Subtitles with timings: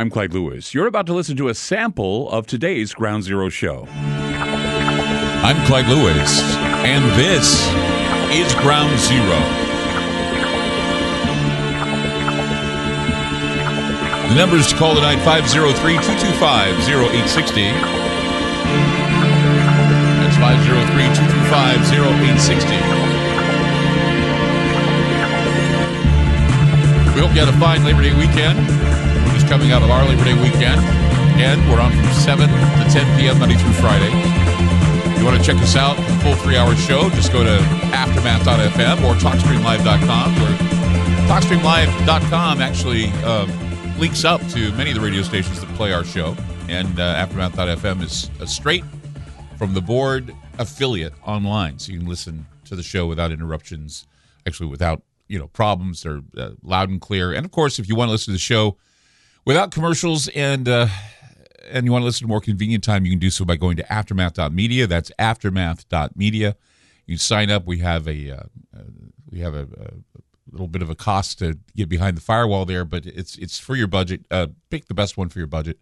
[0.00, 0.72] I'm Clyde Lewis.
[0.72, 3.86] You're about to listen to a sample of today's Ground Zero show.
[3.92, 6.40] I'm Clyde Lewis,
[6.88, 7.68] and this
[8.32, 9.36] is Ground Zero.
[14.30, 17.60] The numbers to call tonight 503 225 0860.
[20.16, 22.72] That's 503 225 0860.
[27.12, 28.89] We hope you had a fine Labor Day weekend.
[29.50, 30.78] Coming out of our Labor Day weekend.
[31.34, 33.40] Again, we're on from 7 to 10 p.m.
[33.40, 34.12] Monday through Friday.
[35.10, 37.58] If you want to check us out, full three hour show, just go to
[37.92, 40.56] aftermath.fm or talkstreamlive.com, where
[41.26, 43.46] talkstreamlive.com actually uh,
[43.98, 46.36] links up to many of the radio stations that play our show.
[46.68, 48.84] And uh, aftermath.fm is a straight
[49.58, 51.80] from the board affiliate online.
[51.80, 54.06] So you can listen to the show without interruptions,
[54.46, 56.04] actually, without you know problems.
[56.04, 57.32] They're uh, loud and clear.
[57.32, 58.76] And of course, if you want to listen to the show
[59.44, 60.88] without commercials and uh,
[61.70, 63.76] and you want to listen to more convenient time, you can do so by going
[63.76, 64.86] to aftermath.media.
[64.86, 66.56] That's aftermath.media.
[67.06, 67.66] You sign up.
[67.66, 68.42] We have a uh,
[69.30, 70.20] we have a, a,
[70.50, 73.76] little bit of a cost to get behind the firewall there, but it's it's for
[73.76, 74.26] your budget.
[74.30, 75.78] Uh, pick the best one for your budget.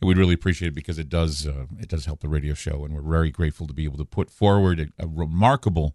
[0.00, 2.84] And we'd really appreciate it because it does uh, it does help the radio show,
[2.84, 5.94] and we're very grateful to be able to put forward a, a remarkable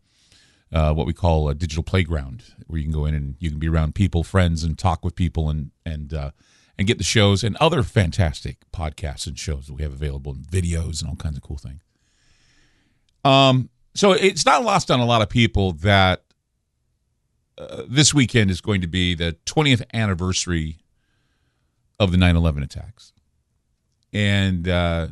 [0.73, 3.59] uh, what we call a digital playground, where you can go in and you can
[3.59, 6.31] be around people, friends, and talk with people, and and uh,
[6.77, 10.45] and get the shows and other fantastic podcasts and shows that we have available, and
[10.47, 11.81] videos and all kinds of cool things.
[13.23, 16.23] Um, so it's not lost on a lot of people that
[17.57, 20.77] uh, this weekend is going to be the 20th anniversary
[21.99, 23.13] of the 9/11 attacks,
[24.11, 25.07] and uh,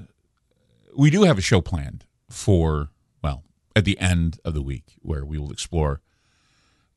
[0.96, 2.90] we do have a show planned for
[3.22, 3.44] well,
[3.76, 6.02] at the end of the week, where we will explore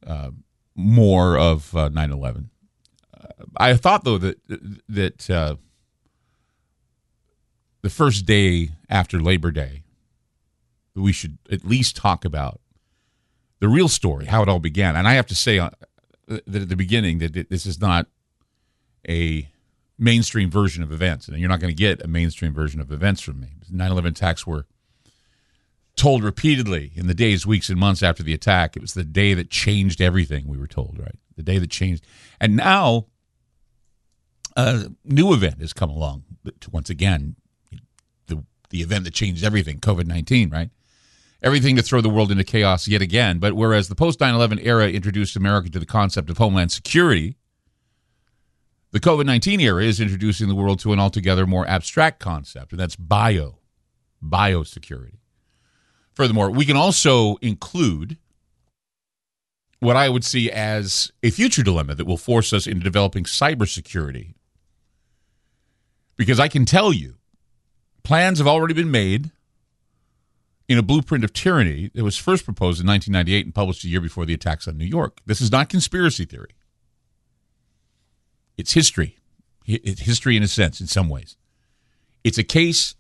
[0.07, 0.31] uh,
[0.75, 2.49] more of uh, 9/11.
[3.57, 4.39] I thought though that
[4.89, 5.57] that uh,
[7.83, 9.83] the first day after Labor Day,
[10.95, 12.61] we should at least talk about
[13.61, 14.97] the real story, how it all began.
[14.97, 15.71] And I have to say uh,
[16.27, 18.07] that at the beginning that this is not
[19.09, 19.49] a
[19.99, 23.21] mainstream version of events, and you're not going to get a mainstream version of events
[23.21, 23.49] from me.
[23.71, 24.67] 9/11 attacks were
[25.95, 28.77] told repeatedly in the days, weeks, and months after the attack.
[28.77, 31.17] It was the day that changed everything, we were told, right?
[31.37, 32.05] The day that changed.
[32.41, 33.07] And now
[34.57, 36.25] a new event has come along.
[36.71, 37.37] Once again,
[38.27, 40.71] the, the event that changed everything, COVID 19, right?
[41.43, 43.39] Everything to throw the world into chaos yet again.
[43.39, 47.37] But whereas the post 9 11 era introduced America to the concept of homeland security,
[48.93, 52.81] the COVID 19 era is introducing the world to an altogether more abstract concept, and
[52.81, 53.59] that's bio,
[54.23, 55.19] biosecurity.
[56.15, 58.19] Furthermore, we can also include
[59.81, 64.35] what I would see as a future dilemma that will force us into developing cybersecurity.
[66.17, 67.17] Because I can tell you,
[68.03, 69.31] plans have already been made
[70.69, 74.01] in a blueprint of tyranny that was first proposed in 1998 and published a year
[74.01, 75.21] before the attacks on New York.
[75.27, 76.55] This is not conspiracy theory,
[78.57, 79.19] it's history.
[79.65, 81.37] It's history in a sense, in some ways.
[82.25, 82.97] It's a case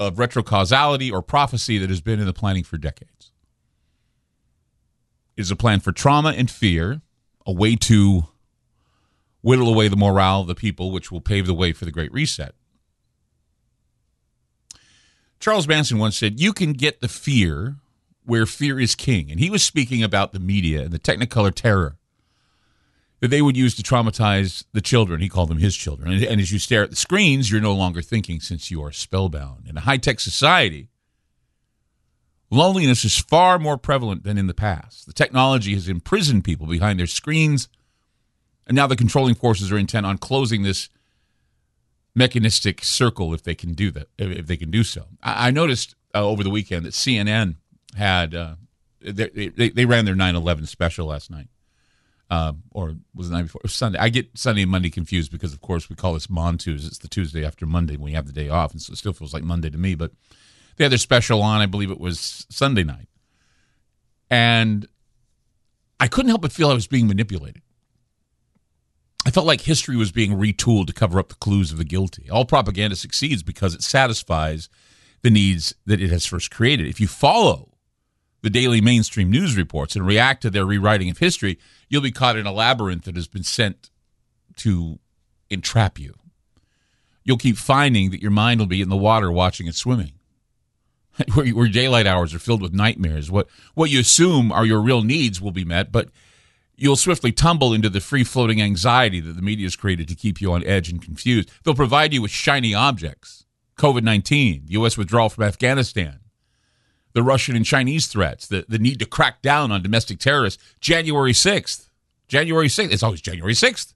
[0.00, 3.30] of retrocausality or prophecy that has been in the planning for decades.
[5.36, 7.02] It is a plan for trauma and fear,
[7.46, 8.24] a way to
[9.42, 12.12] whittle away the morale of the people, which will pave the way for the Great
[12.12, 12.54] Reset.
[15.38, 17.76] Charles Manson once said, You can get the fear
[18.24, 19.30] where fear is king.
[19.30, 21.96] And he was speaking about the media and the Technicolor terror
[23.20, 25.20] that they would use to traumatize the children.
[25.20, 26.12] He called them his children.
[26.12, 28.92] And, and, as you stare at the screens, you're no longer thinking since you are
[28.92, 29.68] spellbound.
[29.68, 30.88] In a high tech society,
[32.50, 35.06] loneliness is far more prevalent than in the past.
[35.06, 37.68] The technology has imprisoned people behind their screens,
[38.66, 40.88] and now the controlling forces are intent on closing this
[42.14, 44.08] mechanistic circle if they can do that.
[44.18, 47.56] If they can do so, I, I noticed uh, over the weekend that CNN
[47.96, 48.54] had uh,
[49.00, 51.48] they, they, they ran their 9/11 special last night
[52.32, 53.60] uh, or was it the night before?
[53.66, 53.98] Sunday.
[53.98, 56.86] I get Sunday and Monday confused because, of course, we call this Montues.
[56.86, 59.12] It's the Tuesday after Monday when we have the day off, and so it still
[59.12, 59.94] feels like Monday to me.
[59.94, 60.12] But
[60.76, 61.60] they had their special on.
[61.60, 63.08] I believe it was Sunday night,
[64.30, 64.88] and
[66.00, 67.61] I couldn't help but feel I was being manipulated.
[69.24, 72.28] I felt like history was being retooled to cover up the clues of the guilty.
[72.28, 74.68] All propaganda succeeds because it satisfies
[75.22, 76.88] the needs that it has first created.
[76.88, 77.68] If you follow
[78.42, 81.58] the daily mainstream news reports and react to their rewriting of history,
[81.88, 83.90] you'll be caught in a labyrinth that has been sent
[84.56, 84.98] to
[85.48, 86.14] entrap you.
[87.22, 90.14] You'll keep finding that your mind will be in the water watching it swimming.
[91.34, 93.30] where, where daylight hours are filled with nightmares.
[93.30, 96.08] What what you assume are your real needs will be met, but
[96.76, 100.40] you'll swiftly tumble into the free floating anxiety that the media has created to keep
[100.40, 101.50] you on edge and confused.
[101.62, 103.42] They'll provide you with shiny objects
[103.76, 104.96] COVID 19, U.S.
[104.96, 106.20] withdrawal from Afghanistan,
[107.14, 111.32] the Russian and Chinese threats, the, the need to crack down on domestic terrorists, January
[111.32, 111.88] 6th.
[112.28, 112.92] January 6th.
[112.92, 113.92] It's always January 6th.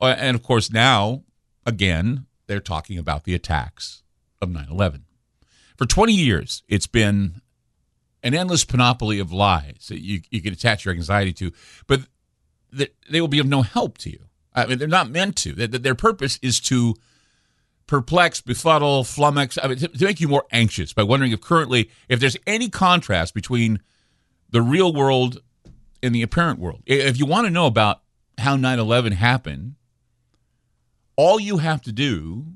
[0.00, 1.24] Uh, and of course, now,
[1.66, 4.02] again, they're talking about the attacks
[4.40, 5.04] of 9 11.
[5.76, 7.40] For 20 years, it's been
[8.22, 11.52] an endless panoply of lies that you, you can attach your anxiety to,
[11.86, 12.02] but
[12.72, 14.20] they will be of no help to you.
[14.54, 15.52] I mean, they're not meant to.
[15.54, 16.94] Their purpose is to
[17.86, 21.90] perplex, befuddle, flummox, I mean, to, to make you more anxious by wondering if currently,
[22.08, 23.80] if there's any contrast between
[24.50, 25.40] the real world
[26.02, 26.82] and the apparent world.
[26.86, 28.02] If you want to know about
[28.38, 29.74] how 9 11 happened,
[31.16, 32.46] all you have to do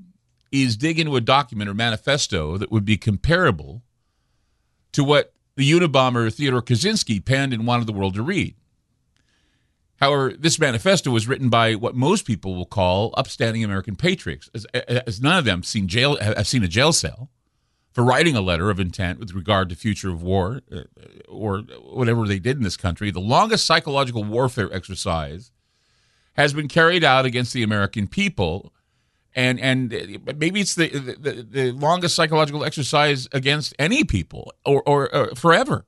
[0.50, 3.82] is dig into a document or manifesto that would be comparable
[4.93, 8.55] to what the Unabomber Theodore Kaczynski penned and wanted the world to read.
[10.01, 14.67] However, this manifesto was written by what most people will call upstanding American patriots, as,
[14.75, 17.31] as none of them seen jail have seen a jail cell
[17.93, 20.81] for writing a letter of intent with regard to future of war uh,
[21.29, 23.12] or whatever they did in this country.
[23.12, 25.53] The longest psychological warfare exercise
[26.33, 28.74] has been carried out against the American people
[29.34, 29.90] and and
[30.36, 35.86] maybe it's the, the, the longest psychological exercise against any people or, or, or forever.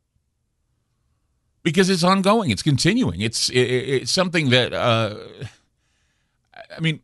[1.63, 3.21] Because it's ongoing it's continuing.
[3.21, 5.17] It's it, it's something that uh,
[6.77, 7.01] i mean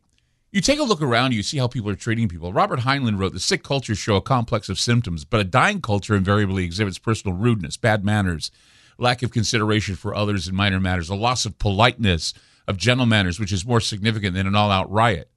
[0.51, 2.53] you take a look around you see how people are treating people.
[2.53, 6.15] Robert heinlein wrote the sick culture show a complex of symptoms but a dying culture
[6.15, 8.51] invariably exhibits personal rudeness bad manners
[8.97, 12.33] lack of consideration for others in minor matters a loss of politeness
[12.67, 15.29] of gentle manners which is more significant than an all-out riot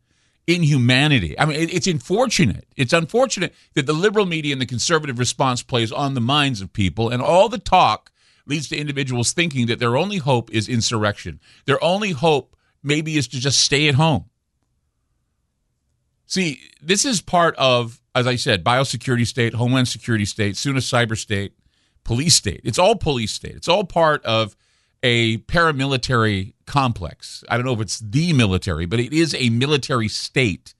[0.47, 1.39] inhumanity.
[1.39, 2.67] I mean, it's unfortunate.
[2.77, 6.73] It's unfortunate that the liberal media and the conservative response plays on the minds of
[6.73, 8.13] people, and all the talk
[8.47, 11.41] leads to individuals thinking that their only hope is insurrection.
[11.65, 14.27] Their only hope maybe is to just stay at home.
[16.27, 20.81] See, this is part of, as I said, biosecurity state, homeland security state, soon a
[20.81, 21.55] cyber state,
[22.05, 22.61] police state.
[22.63, 23.57] It's all police state.
[23.57, 24.57] It's all part of
[25.07, 27.45] a paramilitary complex.
[27.49, 30.75] I don't know if it's the military, but it is a military state,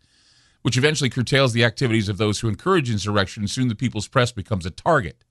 [0.63, 3.45] which eventually curtails the activities of those who encourage insurrection.
[3.45, 5.23] And soon the people's press becomes a target.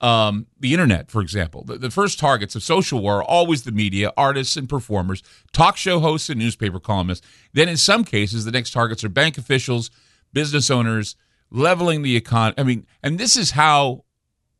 [0.00, 3.70] Um, the internet, for example, the, the first targets of social war are always the
[3.70, 7.24] media, artists and performers, talk show hosts and newspaper columnists.
[7.52, 9.90] Then, in some cases, the next targets are bank officials,
[10.32, 11.14] business owners,
[11.50, 12.54] leveling the economy.
[12.58, 14.04] I mean, and this is how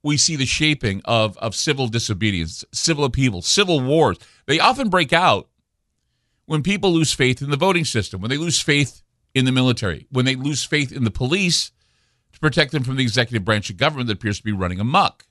[0.06, 4.16] we see the shaping of, of civil disobedience, civil upheaval, civil wars.
[4.46, 5.48] They often break out
[6.46, 9.02] when people lose faith in the voting system, when they lose faith
[9.34, 11.72] in the military, when they lose faith in the police
[12.32, 15.26] to protect them from the executive branch of government that appears to be running amok.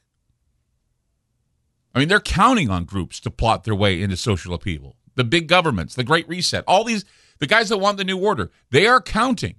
[1.93, 4.97] I mean, they're counting on groups to plot their way into social upheaval.
[5.15, 7.05] The big governments, the Great Reset, all these,
[7.39, 9.55] the guys that want the New Order, they are counting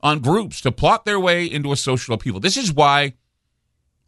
[0.00, 2.40] on groups to plot their way into a social upheaval.
[2.40, 3.12] This is why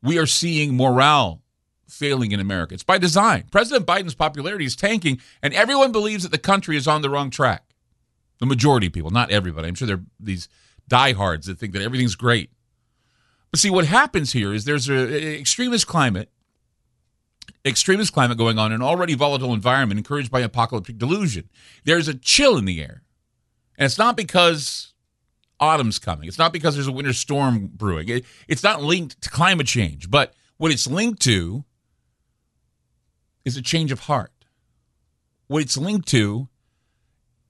[0.03, 1.43] we are seeing morale
[1.89, 2.75] failing in America.
[2.75, 3.45] It's by design.
[3.51, 7.31] President Biden's popularity is tanking, and everyone believes that the country is on the wrong
[7.31, 7.65] track.
[8.39, 9.69] The majority of people, not everybody.
[9.69, 10.49] I'm sure there are these
[10.89, 12.51] diehards that think that everything's great.
[13.51, 16.31] But see, what happens here is there's an extremist climate,
[17.65, 21.51] extremist climate going on in an already volatile environment encouraged by apocalyptic delusion.
[21.85, 23.03] There's a chill in the air.
[23.77, 24.90] And it's not because
[25.61, 26.27] autumn's coming.
[26.27, 28.09] It's not because there's a winter storm brewing.
[28.09, 31.65] It, it's not linked to climate change, but what it's linked to
[33.45, 34.33] is a change of heart.
[35.47, 36.49] What it's linked to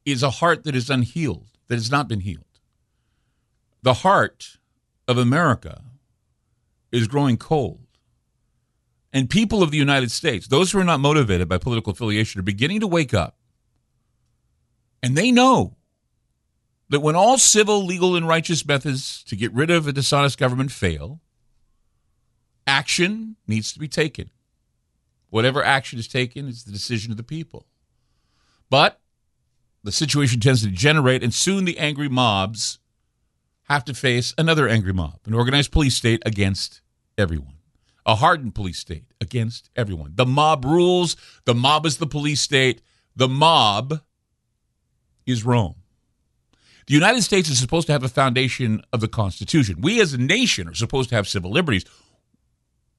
[0.05, 2.45] is a heart that is unhealed, that has not been healed.
[3.83, 4.59] The heart
[5.07, 5.83] of America
[6.93, 7.87] is growing cold.
[9.13, 12.45] And people of the United States, those who are not motivated by political affiliation, are
[12.45, 13.37] beginning to wake up.
[15.03, 15.77] And they know
[16.91, 20.73] that when all civil, legal, and righteous methods to get rid of a dishonest government
[20.73, 21.21] fail,
[22.67, 24.31] action needs to be taken.
[25.31, 27.67] Whatever action is taken is the decision of the people.
[28.69, 29.01] But
[29.83, 32.81] the situation tends to degenerate, and soon the angry mobs
[33.65, 36.81] have to face another angry mob, an organized police state against
[37.17, 37.55] everyone,
[38.05, 40.13] a hardened police state against everyone.
[40.17, 42.83] The mob rules, the mob is the police state,
[43.15, 44.01] the mob
[45.25, 45.77] is Rome.
[46.91, 49.81] The United States is supposed to have a foundation of the Constitution.
[49.81, 51.85] We as a nation are supposed to have civil liberties.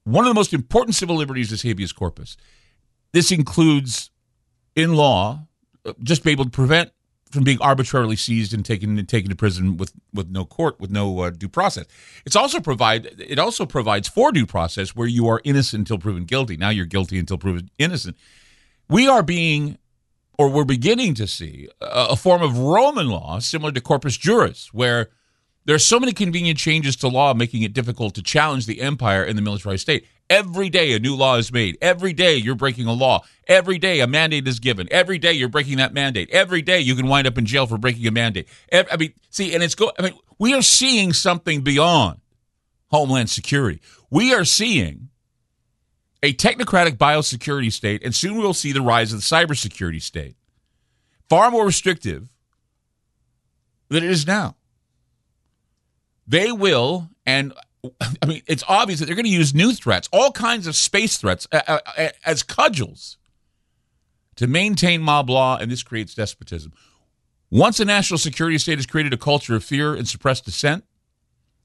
[0.06, 2.38] One of the most important civil liberties is habeas corpus.
[3.12, 4.10] This includes,
[4.78, 5.46] in law,
[6.02, 6.94] just be able to prevent
[7.32, 10.90] from being arbitrarily seized and taken and taken to prison with, with no court, with
[10.90, 11.86] no uh, due process.
[12.26, 16.24] It's also provide it also provides for due process where you are innocent until proven
[16.24, 16.56] guilty.
[16.56, 18.16] Now you're guilty until proven innocent
[18.92, 19.78] we are being,
[20.42, 25.12] or we're beginning to see, a, form of Roman law similar to corpus juris, where
[25.66, 29.24] there are so many convenient changes to law making it difficult to challenge the empire
[29.24, 30.08] and the militarized state.
[30.32, 31.78] Every day a new law is made.
[31.80, 33.24] Every day you're breaking a law.
[33.46, 34.88] Every day a mandate is given.
[34.90, 36.32] Every day you're breaking that mandate.
[36.32, 38.48] Every day you can wind up in jail for breaking a mandate.
[38.72, 39.92] Every, I mean, see, and it's go.
[40.00, 42.20] I mean, we are seeing something beyond
[42.88, 43.80] homeland security.
[44.10, 45.11] We are seeing
[46.24, 50.36] a technocratic biosecurity state, and soon we'll see the rise of the cybersecurity state.
[51.30, 52.28] Far more restrictive
[53.90, 54.56] than it is now.
[56.28, 57.54] They will, and
[58.22, 61.18] I mean, it's obvious that they're going to use new threats, all kinds of space
[61.18, 61.48] threats,
[62.25, 63.18] as cudgels
[64.36, 66.72] to maintain mob law, and this creates despotism.
[67.50, 70.86] Once a national security state has created a culture of fear and suppressed dissent,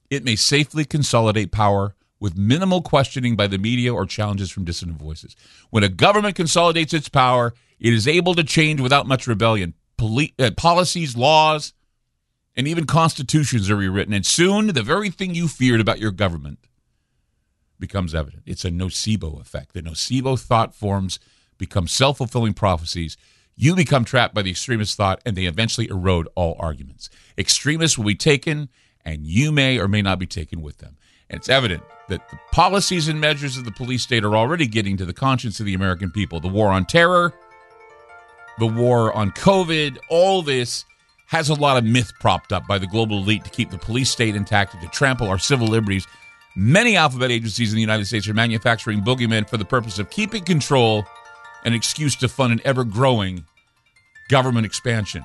[0.09, 4.99] it may safely consolidate power with minimal questioning by the media or challenges from dissonant
[4.99, 5.35] voices.
[5.69, 9.73] When a government consolidates its power, it is able to change without much rebellion.
[9.97, 11.73] Poli- uh, policies, laws,
[12.55, 14.13] and even constitutions are rewritten.
[14.13, 16.59] And soon, the very thing you feared about your government
[17.79, 18.43] becomes evident.
[18.45, 19.73] It's a nocebo effect.
[19.73, 21.19] The nocebo thought forms
[21.57, 23.17] become self fulfilling prophecies.
[23.55, 27.09] You become trapped by the extremist thought, and they eventually erode all arguments.
[27.37, 28.69] Extremists will be taken,
[29.03, 30.97] and you may or may not be taken with them.
[31.29, 34.97] And it's evident that the policies and measures of the police state are already getting
[34.97, 36.39] to the conscience of the American people.
[36.39, 37.33] The war on terror,
[38.59, 40.85] the war on COVID, all this
[41.27, 44.09] has a lot of myth propped up by the global elite to keep the police
[44.09, 46.07] state intact and to trample our civil liberties.
[46.55, 50.43] Many alphabet agencies in the United States are manufacturing boogeymen for the purpose of keeping
[50.43, 51.05] control,
[51.65, 53.43] an excuse to fund an ever growing
[54.29, 55.23] government expansion,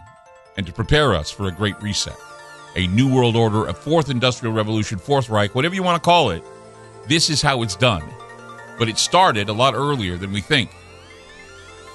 [0.57, 2.17] and to prepare us for a great reset,
[2.77, 6.31] a new world order, a fourth industrial revolution, fourth Reich, whatever you want to call
[6.31, 6.43] it.
[7.09, 8.03] This is how it's done.
[8.79, 10.71] But it started a lot earlier than we think.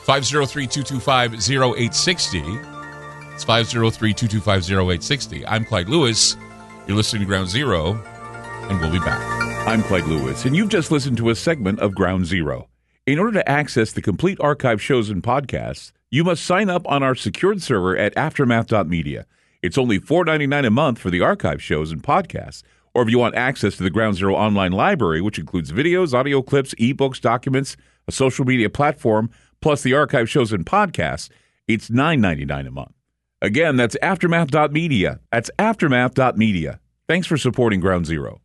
[0.06, 2.40] 503 225 0860.
[3.34, 5.46] It's 503 225 0860.
[5.46, 6.38] I'm Clyde Lewis.
[6.88, 8.02] You're listening to Ground Zero,
[8.70, 9.22] and we'll be back.
[9.68, 12.70] I'm Clyde Lewis, and you've just listened to a segment of Ground Zero.
[13.06, 17.04] In order to access the complete archive shows and podcasts, you must sign up on
[17.04, 19.26] our secured server at aftermath.media.
[19.62, 22.64] It's only $4.99 a month for the archive shows and podcasts.
[22.94, 26.42] Or if you want access to the Ground Zero online library, which includes videos, audio
[26.42, 29.30] clips, ebooks, documents, a social media platform,
[29.62, 31.30] plus the archive shows and podcasts,
[31.68, 32.94] it's $9.99 a month.
[33.42, 35.20] Again, that's aftermath.media.
[35.32, 36.80] That's aftermath.media.
[37.08, 38.42] Thanks for supporting Ground Zero.